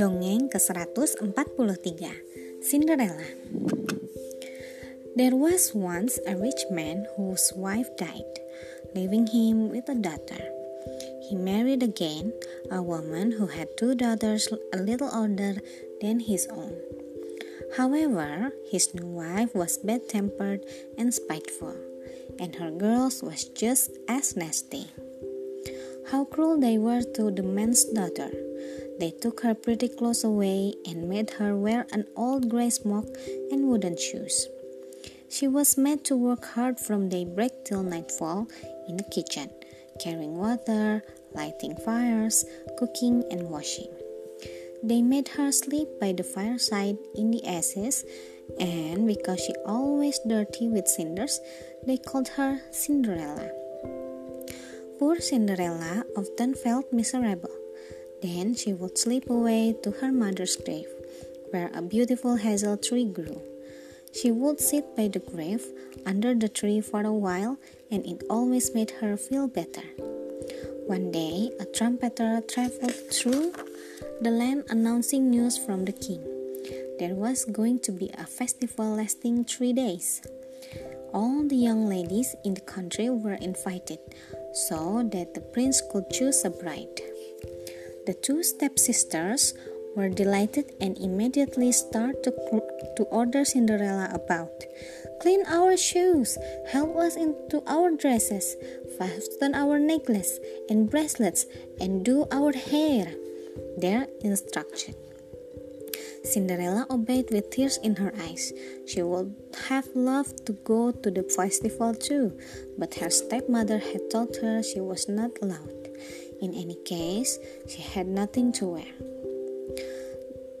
Dongeng 0.00 0.48
ke-143 0.48 2.64
Cinderella 2.64 3.20
There 5.12 5.36
was 5.36 5.76
once 5.76 6.16
a 6.24 6.40
rich 6.40 6.64
man 6.72 7.04
whose 7.20 7.52
wife 7.52 7.92
died, 8.00 8.40
leaving 8.96 9.28
him 9.28 9.68
with 9.68 9.92
a 9.92 10.00
daughter. 10.00 10.40
He 11.28 11.36
married 11.36 11.84
again 11.84 12.32
a 12.72 12.80
woman 12.80 13.36
who 13.36 13.52
had 13.52 13.76
two 13.76 13.92
daughters 13.92 14.48
a 14.72 14.80
little 14.80 15.12
older 15.12 15.60
than 16.00 16.24
his 16.24 16.48
own. 16.48 16.80
However, 17.76 18.56
his 18.72 18.96
new 18.96 19.20
wife 19.20 19.52
was 19.52 19.76
bad 19.76 20.08
tempered 20.08 20.64
and 20.96 21.12
spiteful, 21.12 21.76
and 22.40 22.56
her 22.56 22.72
girls 22.72 23.20
was 23.20 23.44
just 23.52 24.00
as 24.08 24.32
nasty. 24.32 24.88
How 26.10 26.24
cruel 26.24 26.56
they 26.56 26.78
were 26.78 27.02
to 27.02 27.32
the 27.32 27.42
man's 27.42 27.84
daughter! 27.84 28.30
They 29.00 29.10
took 29.10 29.40
her 29.40 29.54
pretty 29.54 29.88
clothes 29.88 30.22
away 30.22 30.74
and 30.86 31.08
made 31.08 31.30
her 31.30 31.56
wear 31.56 31.84
an 31.90 32.06
old 32.14 32.48
gray 32.48 32.70
smock 32.70 33.06
and 33.50 33.68
wooden 33.68 33.96
shoes. 33.96 34.46
She 35.28 35.48
was 35.48 35.76
made 35.76 36.04
to 36.04 36.16
work 36.16 36.44
hard 36.44 36.78
from 36.78 37.08
daybreak 37.08 37.64
till 37.64 37.82
nightfall 37.82 38.46
in 38.86 38.96
the 38.96 39.02
kitchen, 39.02 39.50
carrying 39.98 40.36
water, 40.38 41.02
lighting 41.34 41.74
fires, 41.74 42.44
cooking, 42.78 43.24
and 43.32 43.50
washing. 43.50 43.90
They 44.84 45.02
made 45.02 45.26
her 45.34 45.50
sleep 45.50 45.88
by 46.00 46.12
the 46.12 46.22
fireside 46.22 46.98
in 47.16 47.32
the 47.32 47.44
ashes, 47.44 48.04
and 48.60 49.08
because 49.08 49.40
she 49.40 49.54
always 49.66 50.20
dirty 50.20 50.68
with 50.68 50.86
cinders, 50.86 51.40
they 51.84 51.96
called 51.96 52.28
her 52.28 52.60
Cinderella. 52.70 53.65
Poor 54.98 55.20
Cinderella 55.20 56.04
often 56.16 56.54
felt 56.54 56.90
miserable. 56.90 57.52
Then 58.22 58.54
she 58.54 58.72
would 58.72 58.96
slip 58.96 59.28
away 59.28 59.76
to 59.82 59.90
her 60.00 60.10
mother's 60.10 60.56
grave, 60.56 60.88
where 61.50 61.70
a 61.74 61.82
beautiful 61.82 62.36
hazel 62.36 62.78
tree 62.78 63.04
grew. 63.04 63.40
She 64.14 64.32
would 64.32 64.58
sit 64.58 64.96
by 64.96 65.08
the 65.08 65.18
grave 65.18 65.66
under 66.06 66.34
the 66.34 66.48
tree 66.48 66.80
for 66.80 67.02
a 67.02 67.12
while, 67.12 67.58
and 67.90 68.06
it 68.06 68.24
always 68.30 68.72
made 68.72 68.90
her 69.02 69.18
feel 69.18 69.48
better. 69.48 69.84
One 70.86 71.12
day, 71.12 71.50
a 71.60 71.66
trumpeter 71.66 72.40
traveled 72.48 72.96
through 73.12 73.52
the 74.22 74.30
land 74.30 74.64
announcing 74.70 75.28
news 75.28 75.58
from 75.58 75.84
the 75.84 75.92
king. 75.92 76.24
There 76.98 77.14
was 77.14 77.44
going 77.44 77.80
to 77.80 77.92
be 77.92 78.08
a 78.16 78.24
festival 78.24 78.96
lasting 78.96 79.44
three 79.44 79.74
days. 79.74 80.22
All 81.12 81.44
the 81.46 81.56
young 81.56 81.86
ladies 81.86 82.34
in 82.44 82.54
the 82.54 82.64
country 82.64 83.10
were 83.10 83.34
invited 83.34 83.98
so 84.56 85.02
that 85.12 85.34
the 85.34 85.40
prince 85.52 85.82
could 85.92 86.08
choose 86.10 86.44
a 86.44 86.50
bride. 86.50 87.00
The 88.06 88.14
two 88.14 88.42
stepsisters 88.42 89.52
were 89.94 90.08
delighted 90.08 90.72
and 90.80 90.96
immediately 90.98 91.72
started 91.72 92.22
to, 92.24 92.32
to 92.96 93.02
order 93.04 93.44
Cinderella 93.44 94.10
about. 94.12 94.64
Clean 95.20 95.44
our 95.46 95.76
shoes, 95.76 96.38
help 96.70 96.96
us 96.96 97.16
into 97.16 97.62
our 97.66 97.90
dresses, 97.90 98.56
fasten 98.98 99.54
our 99.54 99.78
necklace 99.78 100.38
and 100.68 100.90
bracelets, 100.90 101.46
and 101.80 102.04
do 102.04 102.26
our 102.30 102.52
hair 102.52 103.12
their 103.78 104.06
instruction. 104.20 104.94
Cinderella 106.26 106.86
obeyed 106.90 107.30
with 107.30 107.50
tears 107.50 107.78
in 107.78 107.96
her 107.96 108.12
eyes. 108.18 108.52
She 108.86 109.02
would 109.02 109.34
have 109.68 109.86
loved 109.94 110.44
to 110.46 110.52
go 110.52 110.90
to 110.90 111.10
the 111.10 111.22
festival 111.22 111.94
too, 111.94 112.36
but 112.76 112.94
her 112.96 113.10
stepmother 113.10 113.78
had 113.78 114.10
told 114.10 114.36
her 114.42 114.62
she 114.62 114.80
was 114.80 115.08
not 115.08 115.30
allowed. 115.40 115.88
In 116.42 116.52
any 116.52 116.76
case, 116.84 117.38
she 117.68 117.80
had 117.80 118.06
nothing 118.06 118.52
to 118.58 118.66
wear. 118.66 118.92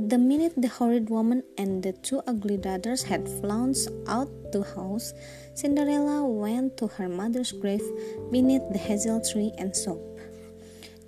The 0.00 0.16
minute 0.16 0.54
the 0.56 0.68
horrid 0.68 1.10
woman 1.10 1.44
and 1.58 1.82
the 1.82 1.92
two 1.92 2.22
ugly 2.26 2.56
daughters 2.56 3.02
had 3.02 3.28
flounced 3.28 3.90
out 4.08 4.32
the 4.50 4.64
house, 4.64 5.12
Cinderella 5.54 6.24
went 6.24 6.78
to 6.78 6.86
her 6.96 7.08
mother's 7.08 7.52
grave 7.52 7.84
beneath 8.32 8.64
the 8.72 8.78
hazel 8.78 9.20
tree 9.20 9.52
and 9.58 9.76
sobbed. 9.76 10.09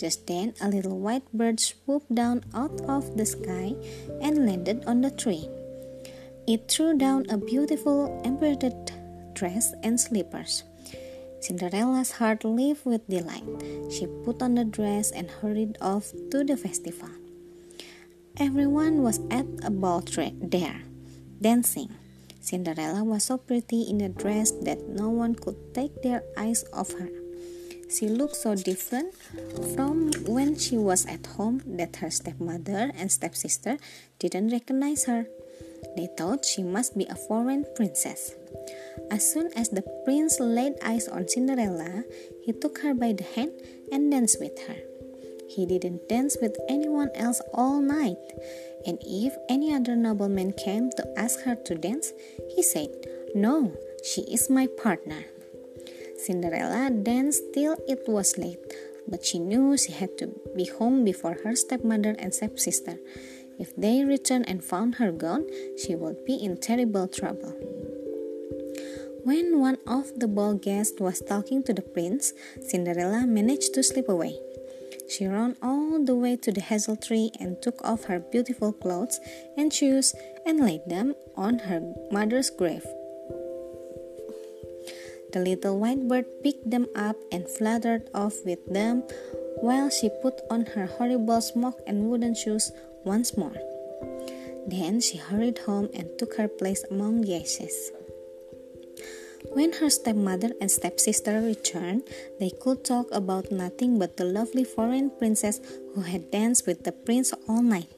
Just 0.00 0.26
then, 0.26 0.56
a 0.64 0.68
little 0.72 0.96
white 0.96 1.28
bird 1.30 1.60
swooped 1.60 2.14
down 2.14 2.40
out 2.56 2.72
of 2.88 3.20
the 3.20 3.26
sky 3.26 3.76
and 4.24 4.48
landed 4.48 4.82
on 4.86 5.02
the 5.04 5.12
tree. 5.12 5.44
It 6.48 6.72
threw 6.72 6.96
down 6.96 7.28
a 7.28 7.36
beautiful 7.36 8.08
embroidered 8.24 8.92
dress 9.34 9.74
and 9.84 10.00
slippers. 10.00 10.64
Cinderella's 11.40 12.12
heart 12.16 12.44
leaped 12.48 12.86
with 12.86 13.04
delight. 13.12 13.44
She 13.92 14.08
put 14.24 14.40
on 14.40 14.54
the 14.56 14.64
dress 14.64 15.12
and 15.12 15.28
hurried 15.28 15.76
off 15.82 16.12
to 16.32 16.44
the 16.44 16.56
festival. 16.56 17.12
Everyone 18.40 19.02
was 19.02 19.20
at 19.30 19.44
a 19.62 19.70
ball 19.70 20.00
there, 20.40 20.80
dancing. 21.42 21.92
Cinderella 22.40 23.04
was 23.04 23.24
so 23.24 23.36
pretty 23.36 23.82
in 23.82 23.98
the 23.98 24.08
dress 24.08 24.50
that 24.64 24.80
no 24.88 25.10
one 25.10 25.34
could 25.34 25.74
take 25.74 26.00
their 26.00 26.24
eyes 26.38 26.64
off 26.72 26.92
her. 26.96 27.19
She 27.90 28.08
looked 28.08 28.36
so 28.36 28.54
different 28.54 29.14
from 29.74 30.12
when 30.26 30.56
she 30.56 30.78
was 30.78 31.06
at 31.06 31.26
home 31.26 31.62
that 31.66 31.96
her 31.96 32.10
stepmother 32.10 32.92
and 32.94 33.10
stepsister 33.10 33.78
didn't 34.18 34.50
recognize 34.50 35.04
her. 35.04 35.26
They 35.96 36.08
thought 36.16 36.44
she 36.44 36.62
must 36.62 36.96
be 36.96 37.06
a 37.06 37.16
foreign 37.16 37.64
princess. 37.74 38.34
As 39.10 39.26
soon 39.26 39.50
as 39.56 39.70
the 39.70 39.82
prince 40.04 40.38
laid 40.38 40.74
eyes 40.82 41.08
on 41.08 41.26
Cinderella, 41.26 42.04
he 42.44 42.52
took 42.52 42.78
her 42.78 42.94
by 42.94 43.12
the 43.12 43.24
hand 43.24 43.52
and 43.90 44.10
danced 44.10 44.38
with 44.38 44.56
her. 44.68 44.76
He 45.48 45.66
didn't 45.66 46.08
dance 46.08 46.36
with 46.40 46.56
anyone 46.68 47.10
else 47.16 47.42
all 47.52 47.80
night, 47.80 48.22
and 48.86 48.98
if 49.02 49.34
any 49.48 49.74
other 49.74 49.96
nobleman 49.96 50.52
came 50.52 50.90
to 50.92 51.18
ask 51.18 51.40
her 51.40 51.56
to 51.56 51.74
dance, 51.74 52.12
he 52.54 52.62
said, 52.62 52.88
No, 53.34 53.74
she 54.04 54.22
is 54.30 54.48
my 54.48 54.68
partner. 54.68 55.24
Cinderella 56.20 56.90
danced 56.90 57.54
till 57.54 57.76
it 57.88 58.04
was 58.06 58.36
late, 58.36 58.60
but 59.08 59.24
she 59.24 59.38
knew 59.38 59.76
she 59.76 59.92
had 59.92 60.18
to 60.18 60.28
be 60.54 60.66
home 60.66 61.02
before 61.04 61.38
her 61.42 61.56
stepmother 61.56 62.14
and 62.18 62.34
stepsister. 62.34 62.98
If 63.58 63.74
they 63.76 64.04
returned 64.04 64.48
and 64.48 64.62
found 64.62 64.96
her 64.96 65.12
gone, 65.12 65.46
she 65.78 65.94
would 65.94 66.24
be 66.24 66.34
in 66.34 66.58
terrible 66.58 67.08
trouble. 67.08 67.56
When 69.24 69.60
one 69.60 69.78
of 69.86 70.18
the 70.18 70.28
ball 70.28 70.54
guests 70.54 71.00
was 71.00 71.20
talking 71.20 71.62
to 71.64 71.72
the 71.72 71.82
prince, 71.82 72.32
Cinderella 72.68 73.26
managed 73.26 73.74
to 73.74 73.82
slip 73.82 74.08
away. 74.08 74.38
She 75.08 75.26
ran 75.26 75.56
all 75.62 76.04
the 76.04 76.14
way 76.14 76.36
to 76.36 76.52
the 76.52 76.60
hazel 76.60 76.96
tree 76.96 77.30
and 77.40 77.60
took 77.60 77.82
off 77.84 78.04
her 78.04 78.20
beautiful 78.20 78.72
clothes 78.72 79.20
and 79.56 79.72
shoes 79.72 80.14
and 80.46 80.60
laid 80.60 80.86
them 80.86 81.14
on 81.36 81.58
her 81.60 81.80
mother's 82.12 82.50
grave. 82.50 82.86
The 85.32 85.40
little 85.40 85.78
white 85.78 86.08
bird 86.08 86.26
picked 86.42 86.68
them 86.68 86.88
up 86.96 87.16
and 87.30 87.48
fluttered 87.48 88.10
off 88.12 88.34
with 88.44 88.66
them 88.66 89.04
while 89.60 89.88
she 89.88 90.10
put 90.22 90.40
on 90.50 90.66
her 90.74 90.86
horrible 90.86 91.40
smock 91.40 91.78
and 91.86 92.10
wooden 92.10 92.34
shoes 92.34 92.72
once 93.04 93.36
more. 93.36 93.54
Then 94.66 95.00
she 95.00 95.18
hurried 95.18 95.58
home 95.58 95.88
and 95.94 96.10
took 96.18 96.34
her 96.34 96.48
place 96.48 96.84
among 96.90 97.22
the 97.22 97.36
ashes. 97.36 97.92
When 99.52 99.72
her 99.74 99.88
stepmother 99.88 100.50
and 100.60 100.70
stepsister 100.70 101.40
returned, 101.40 102.02
they 102.38 102.50
could 102.50 102.84
talk 102.84 103.06
about 103.12 103.50
nothing 103.50 103.98
but 103.98 104.16
the 104.16 104.24
lovely 104.24 104.64
foreign 104.64 105.10
princess 105.10 105.60
who 105.94 106.02
had 106.02 106.30
danced 106.30 106.66
with 106.66 106.84
the 106.84 106.92
prince 106.92 107.32
all 107.48 107.62
night. 107.62 107.88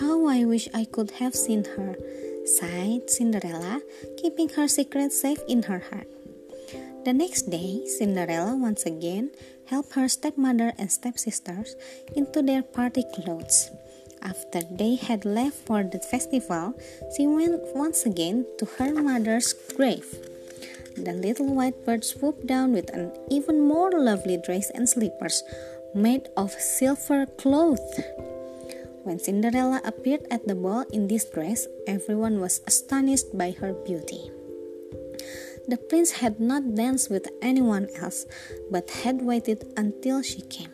How 0.00 0.26
I 0.26 0.44
wish 0.44 0.68
I 0.74 0.84
could 0.84 1.12
have 1.22 1.34
seen 1.34 1.64
her, 1.76 1.96
sighed 2.44 3.08
Cinderella, 3.10 3.80
keeping 4.16 4.48
her 4.50 4.68
secret 4.68 5.12
safe 5.12 5.40
in 5.48 5.64
her 5.64 5.78
heart. 5.90 6.08
The 7.04 7.12
next 7.14 7.48
day, 7.48 7.86
Cinderella 7.86 8.56
once 8.56 8.84
again 8.84 9.30
helped 9.66 9.94
her 9.94 10.08
stepmother 10.08 10.72
and 10.78 10.90
stepsisters 10.90 11.76
into 12.14 12.42
their 12.42 12.62
party 12.62 13.04
clothes. 13.14 13.70
After 14.20 14.60
they 14.60 14.96
had 14.96 15.24
left 15.24 15.56
for 15.66 15.84
the 15.84 16.00
festival, 16.00 16.74
she 17.16 17.26
went 17.26 17.62
once 17.74 18.04
again 18.04 18.44
to 18.58 18.66
her 18.78 18.92
mother's 18.92 19.54
grave. 19.76 20.06
The 20.96 21.12
little 21.12 21.54
white 21.54 21.86
bird 21.86 22.04
swooped 22.04 22.46
down 22.46 22.72
with 22.72 22.90
an 22.90 23.12
even 23.30 23.60
more 23.60 23.92
lovely 23.92 24.36
dress 24.36 24.70
and 24.70 24.88
slippers 24.88 25.44
made 25.94 26.28
of 26.36 26.50
silver 26.52 27.26
cloth. 27.38 28.00
When 29.04 29.18
Cinderella 29.18 29.80
appeared 29.84 30.26
at 30.30 30.46
the 30.46 30.56
ball 30.56 30.84
in 30.92 31.06
this 31.06 31.24
dress, 31.24 31.68
everyone 31.86 32.40
was 32.40 32.60
astonished 32.66 33.36
by 33.38 33.52
her 33.52 33.72
beauty. 33.72 34.32
The 35.68 35.76
prince 35.76 36.24
had 36.24 36.40
not 36.40 36.74
danced 36.74 37.10
with 37.10 37.28
anyone 37.42 37.88
else, 37.94 38.24
but 38.70 38.88
had 39.04 39.20
waited 39.20 39.72
until 39.76 40.22
she 40.22 40.40
came. 40.40 40.72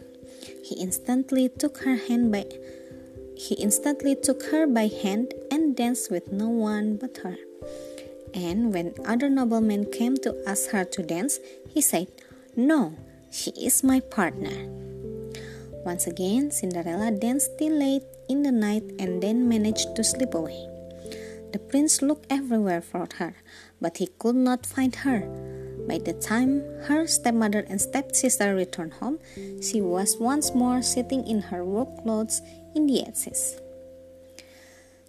He 0.62 0.81
instantly 0.81 1.49
took 1.50 1.79
her 1.79 1.96
hand 1.96 2.31
by 2.31 2.46
he 3.37 3.56
instantly 3.56 4.14
took 4.14 4.44
her 4.55 4.67
by 4.67 4.87
hand 4.87 5.35
and 5.50 5.75
danced 5.75 6.11
with 6.11 6.31
no 6.31 6.49
one 6.49 6.96
but 6.96 7.19
her. 7.19 7.37
And 8.32 8.73
when 8.73 8.94
other 9.05 9.29
noblemen 9.29 9.91
came 9.91 10.17
to 10.19 10.38
ask 10.46 10.70
her 10.70 10.85
to 10.85 11.02
dance, 11.02 11.41
he 11.69 11.81
said, 11.81 12.06
No, 12.56 12.94
She 13.35 13.50
is 13.58 13.82
my 13.82 13.99
partner. 13.99 14.70
Once 15.85 16.06
again, 16.06 16.52
Cinderella 16.52 17.11
danced 17.11 17.58
till 17.58 17.75
late 17.75 18.06
in 18.29 18.44
the 18.44 18.52
night 18.52 18.85
and 19.00 19.20
then 19.20 19.49
managed 19.49 19.96
to 19.96 20.05
slip 20.05 20.35
away. 20.35 20.74
The 21.55 21.62
prince 21.62 22.03
looked 22.03 22.27
everywhere 22.31 22.83
for 22.83 23.06
her, 23.23 23.37
but 23.81 23.99
he 23.99 24.09
could 24.19 24.35
not 24.35 24.67
find 24.67 24.91
her. 25.06 25.23
By 25.87 25.99
the 26.03 26.12
time 26.12 26.67
her 26.91 27.06
stepmother 27.06 27.62
and 27.71 27.81
stepsister 27.81 28.56
returned 28.56 28.95
home, 28.95 29.21
she 29.62 29.81
was 29.81 30.19
once 30.19 30.53
more 30.53 30.83
sitting 30.83 31.25
in 31.25 31.55
her 31.55 31.65
work 31.65 32.03
clothes 32.03 32.43
in 32.75 32.89
the 32.89 33.06
attic. 33.06 33.39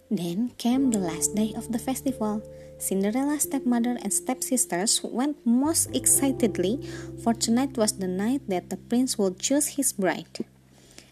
Then 0.08 0.54
came 0.56 0.92
the 0.92 1.02
last 1.02 1.34
day 1.34 1.52
of 1.56 1.72
the 1.72 1.82
festival. 1.82 2.38
Cinderella's 2.78 3.42
stepmother 3.42 3.98
and 3.98 4.12
stepsisters 4.12 5.02
went 5.02 5.44
most 5.44 5.90
excitedly, 5.96 6.78
for 7.24 7.34
tonight 7.34 7.76
was 7.76 7.98
the 7.98 8.06
night 8.06 8.46
that 8.46 8.70
the 8.70 8.76
prince 8.76 9.18
would 9.18 9.40
choose 9.40 9.74
his 9.74 9.92
bride. 9.92 10.46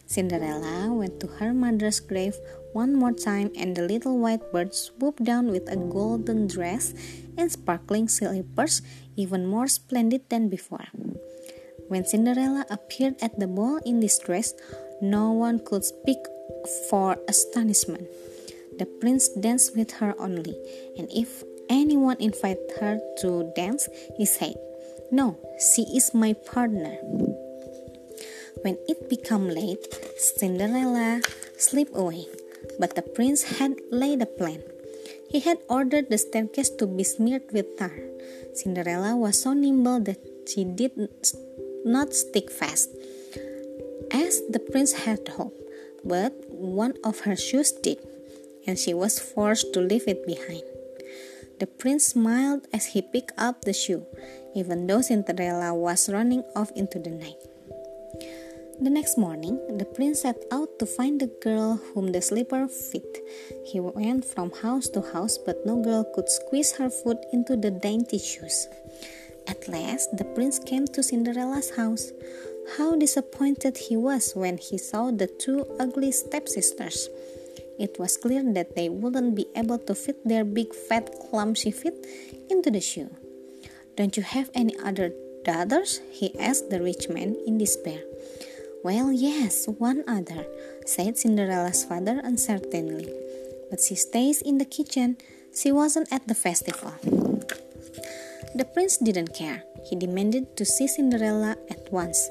Cinderella 0.07 0.95
went 0.95 1.19
to 1.19 1.27
her 1.43 1.53
mother's 1.53 1.99
grave 1.99 2.39
one 2.75 2.93
more 2.93 3.15
time, 3.15 3.50
and 3.56 3.75
the 3.75 3.87
little 3.87 4.19
white 4.19 4.53
bird 4.53 4.75
swooped 4.75 5.23
down 5.23 5.49
with 5.49 5.71
a 5.71 5.76
golden 5.79 6.47
dress 6.47 6.93
and 7.38 7.50
sparkling 7.50 8.09
slippers, 8.09 8.82
even 9.17 9.47
more 9.47 9.67
splendid 9.67 10.29
than 10.29 10.50
before. 10.50 10.85
When 11.88 12.05
Cinderella 12.05 12.67
appeared 12.69 13.23
at 13.23 13.38
the 13.38 13.47
ball 13.47 13.79
in 13.87 14.00
this 14.00 14.19
dress, 14.19 14.55
no 15.00 15.32
one 15.32 15.61
could 15.65 15.85
speak 15.85 16.19
for 16.91 17.17
astonishment. 17.29 18.09
The 18.79 18.87
prince 18.87 19.29
danced 19.29 19.76
with 19.76 19.93
her 20.03 20.15
only, 20.19 20.59
and 20.99 21.06
if 21.15 21.44
anyone 21.71 22.17
invited 22.19 22.73
her 22.81 22.99
to 23.21 23.53
dance, 23.55 23.88
he 24.17 24.26
said, 24.26 24.56
No, 25.12 25.38
she 25.61 25.82
is 25.94 26.12
my 26.12 26.32
partner. 26.32 26.99
When 28.62 28.79
it 28.88 29.09
became 29.09 29.49
late, 29.49 29.87
Cinderella 30.17 31.21
slipped 31.59 31.94
away, 31.94 32.26
but 32.78 32.94
the 32.94 33.02
prince 33.02 33.58
had 33.58 33.81
laid 33.90 34.22
a 34.22 34.26
plan. 34.26 34.62
He 35.28 35.40
had 35.40 35.58
ordered 35.69 36.11
the 36.11 36.19
staircase 36.19 36.70
to 36.78 36.87
be 36.87 37.05
smeared 37.05 37.50
with 37.52 37.76
tar. 37.76 37.93
Cinderella 38.55 39.16
was 39.16 39.43
so 39.43 39.52
nimble 39.52 40.00
that 40.00 40.20
she 40.46 40.64
did 40.64 40.93
not 41.84 42.14
stick 42.14 42.50
fast, 42.50 42.90
as 44.11 44.40
the 44.49 44.61
prince 44.61 44.93
had 45.05 45.26
hoped, 45.28 45.58
but 46.05 46.32
one 46.49 46.94
of 47.02 47.20
her 47.20 47.37
shoes 47.37 47.72
did, 47.72 47.99
and 48.66 48.78
she 48.78 48.94
was 48.94 49.19
forced 49.19 49.72
to 49.75 49.81
leave 49.81 50.06
it 50.06 50.26
behind. 50.26 50.62
The 51.61 51.66
prince 51.66 52.06
smiled 52.14 52.66
as 52.72 52.94
he 52.94 53.02
picked 53.02 53.32
up 53.38 53.62
the 53.62 53.72
shoe, 53.72 54.06
even 54.55 54.87
though 54.87 55.02
Cinderella 55.02 55.75
was 55.75 56.11
running 56.11 56.43
off 56.55 56.70
into 56.72 56.99
the 56.99 57.11
night. 57.11 57.38
The 58.81 58.91
next 58.91 59.17
morning, 59.17 59.61
the 59.79 59.85
prince 59.85 60.23
set 60.23 60.43
out 60.50 60.81
to 60.81 60.87
find 60.87 61.21
the 61.21 61.31
girl 61.41 61.76
whom 61.76 62.11
the 62.11 62.21
slipper 62.21 62.67
fit. 62.67 63.23
He 63.65 63.79
went 63.79 64.25
from 64.25 64.50
house 64.50 64.88
to 64.88 65.00
house, 65.00 65.38
but 65.38 65.65
no 65.65 65.81
girl 65.81 66.03
could 66.12 66.29
squeeze 66.29 66.73
her 66.73 66.91
foot 66.91 67.19
into 67.32 67.56
the 67.56 67.71
dainty 67.71 68.19
shoes. 68.19 68.67
At 69.47 69.69
last, 69.69 70.17
the 70.17 70.25
prince 70.25 70.59
came 70.59 70.87
to 70.88 71.05
Cinderella's 71.05 71.71
house. 71.76 72.11
How 72.76 72.97
disappointed 72.97 73.76
he 73.79 73.97
was 73.97 74.32
when 74.35 74.59
he 74.59 74.76
saw 74.76 75.12
the 75.12 75.29
two 75.29 75.67
ugly 75.79 76.11
stepsisters. 76.11 77.09
It 77.79 77.97
was 78.00 78.17
clear 78.17 78.43
that 78.55 78.75
they 78.75 78.88
wouldn't 78.88 79.37
be 79.37 79.47
able 79.55 79.79
to 79.79 79.94
fit 79.94 80.26
their 80.26 80.44
big, 80.44 80.75
fat, 80.75 81.15
clumsy 81.31 81.71
feet 81.71 82.06
into 82.50 82.73
the 82.73 82.81
shoe. 82.81 83.11
Don't 83.97 84.17
you 84.17 84.25
have 84.25 84.50
any 84.53 84.75
other 84.82 85.12
daughters? 85.44 86.00
he 86.11 86.37
asked 86.41 86.71
the 86.71 86.82
rich 86.82 87.09
man 87.09 87.37
in 87.47 87.59
despair. 87.59 88.03
Well, 88.85 89.11
yes, 89.11 89.65
one 89.65 90.05
other, 90.07 90.45
said 90.85 91.17
Cinderella's 91.17 91.89
father 91.89 92.21
uncertainly. 92.23 93.09
But 93.71 93.81
she 93.81 93.95
stays 93.95 94.43
in 94.43 94.59
the 94.59 94.69
kitchen. 94.69 95.17
She 95.57 95.73
wasn't 95.73 96.13
at 96.13 96.29
the 96.29 96.35
festival. 96.37 96.93
The 98.55 98.69
prince 98.75 98.99
didn't 98.99 99.33
care. 99.33 99.65
He 99.89 99.97
demanded 99.97 100.55
to 100.59 100.67
see 100.67 100.87
Cinderella 100.87 101.57
at 101.71 101.91
once. 101.91 102.29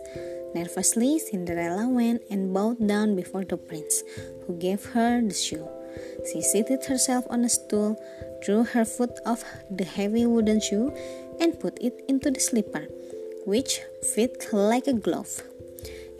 Nervously, 0.53 1.17
Cinderella 1.17 1.89
went 1.89 2.21
and 2.29 2.53
bowed 2.53 2.77
down 2.85 3.15
before 3.15 3.43
the 3.43 3.57
prince, 3.57 4.03
who 4.45 4.53
gave 4.53 4.85
her 4.93 5.25
the 5.25 5.33
shoe. 5.33 5.67
She 6.31 6.43
seated 6.43 6.85
herself 6.85 7.25
on 7.31 7.45
a 7.45 7.49
stool, 7.49 7.97
drew 8.45 8.63
her 8.63 8.85
foot 8.85 9.17
off 9.25 9.43
the 9.71 9.85
heavy 9.85 10.27
wooden 10.27 10.61
shoe, 10.61 10.93
and 11.41 11.59
put 11.59 11.81
it 11.81 12.05
into 12.07 12.29
the 12.29 12.39
slipper, 12.39 12.85
which 13.47 13.81
fit 14.13 14.53
like 14.53 14.85
a 14.85 14.93
glove. 14.93 15.41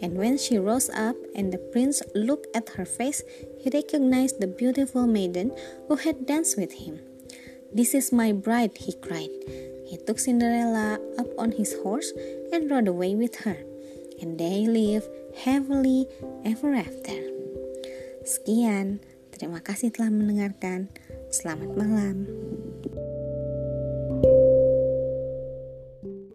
And 0.04 0.20
when 0.20 0.36
she 0.36 0.60
rose 0.60 0.92
up 0.92 1.16
and 1.32 1.48
the 1.48 1.56
prince 1.72 2.04
looked 2.12 2.52
at 2.52 2.76
her 2.76 2.84
face, 2.84 3.24
he 3.56 3.72
recognized 3.72 4.36
the 4.36 4.46
beautiful 4.46 5.08
maiden 5.08 5.56
who 5.88 5.96
had 5.96 6.28
danced 6.28 6.60
with 6.60 6.84
him. 6.84 7.00
This 7.72 7.96
is 7.96 8.12
my 8.12 8.36
bride, 8.36 8.76
he 8.76 8.92
cried. 8.92 9.32
He 9.88 9.96
took 9.96 10.20
Cinderella 10.20 11.00
up 11.16 11.32
on 11.40 11.56
his 11.56 11.72
horse 11.80 12.12
and 12.52 12.68
rode 12.68 12.86
away 12.86 13.16
with 13.16 13.48
her 13.48 13.64
and 14.20 14.38
they 14.38 14.68
live 14.68 15.08
happily 15.44 16.06
ever 16.44 16.74
after. 16.74 17.18
Sekian, 18.24 19.00
terima 19.32 19.60
kasih 19.60 19.92
telah 19.92 20.12
mendengarkan. 20.12 20.92
Selamat 21.28 21.72
malam. 21.76 22.28